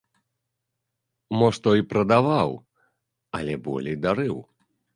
Мо 1.41 1.47
што 1.59 1.69
і 1.81 1.85
прадаваў, 1.93 2.51
але 3.41 3.53
болей 3.71 3.97
дарыў. 4.07 4.37